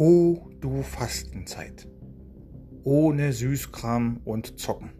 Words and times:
O 0.00 0.48
du 0.60 0.84
Fastenzeit, 0.84 1.88
ohne 2.84 3.32
Süßkram 3.32 4.20
und 4.24 4.60
Zocken. 4.60 4.92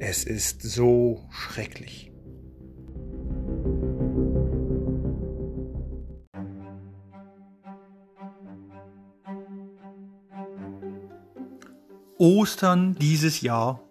Es 0.00 0.24
ist 0.24 0.62
so 0.62 1.22
schrecklich. 1.30 2.10
Ostern 12.18 12.96
dieses 13.00 13.42
Jahr, 13.42 13.88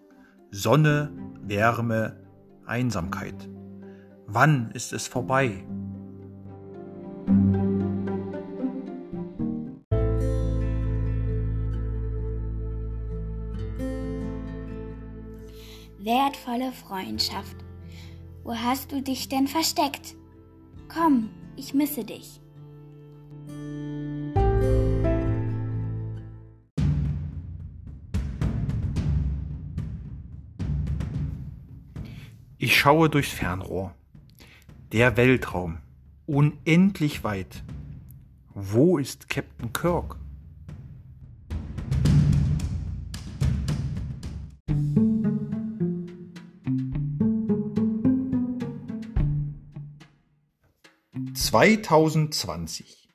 Sonne, 0.51 1.13
Wärme, 1.43 2.19
Einsamkeit. 2.65 3.49
Wann 4.27 4.69
ist 4.71 4.91
es 4.91 5.07
vorbei? 5.07 5.65
Wertvolle 16.03 16.73
Freundschaft. 16.73 17.55
Wo 18.43 18.53
hast 18.53 18.91
du 18.91 19.01
dich 19.01 19.29
denn 19.29 19.47
versteckt? 19.47 20.15
Komm, 20.93 21.29
ich 21.55 21.73
misse 21.73 22.03
dich. 22.03 22.41
Ich 32.57 32.75
schaue 32.75 33.09
durchs 33.09 33.31
Fernrohr. 33.31 33.95
Der 34.91 35.15
Weltraum. 35.15 35.77
Unendlich 36.25 37.23
weit. 37.23 37.63
Wo 38.53 38.97
ist 38.97 39.29
Captain 39.29 39.71
Kirk? 39.71 40.17
Zweitausendzwanzig. 51.43 53.09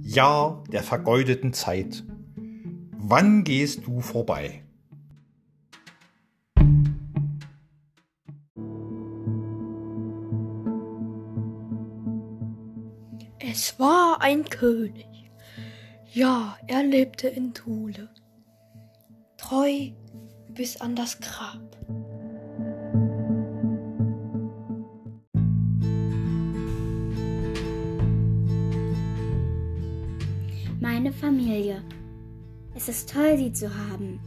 Jahr 0.00 0.64
der 0.72 0.82
vergeudeten 0.82 1.52
Zeit. 1.52 2.02
Wann 2.98 3.44
gehst 3.44 3.86
du 3.86 4.00
vorbei? 4.00 4.64
Es 13.38 13.78
war 13.78 14.20
ein 14.20 14.44
König. 14.46 15.30
Ja, 16.10 16.56
er 16.66 16.82
lebte 16.82 17.28
in 17.28 17.54
Thule. 17.54 18.12
Treu 19.36 19.92
bis 20.48 20.80
an 20.80 20.96
das 20.96 21.20
Grab. 21.20 21.78
Meine 31.02 31.14
Familie. 31.14 31.82
Es 32.76 32.88
ist 32.88 33.12
toll, 33.12 33.36
sie 33.36 33.52
zu 33.52 33.68
haben. 33.68 34.20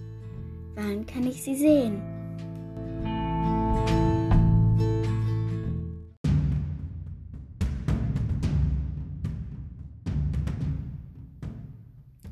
Wann 0.75 1.05
kann 1.05 1.25
ich 1.25 1.41
sie 1.41 1.55
sehen? 1.55 2.01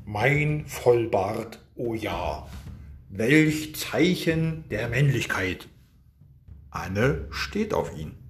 Mein 0.04 0.66
Vollbart, 0.66 1.64
o 1.76 1.92
oh 1.92 1.94
ja, 1.94 2.46
welch 3.08 3.74
Zeichen 3.76 4.68
der 4.68 4.90
Männlichkeit. 4.90 5.68
Anne 6.68 7.28
steht 7.30 7.72
auf 7.72 7.96
ihn. 7.96 8.23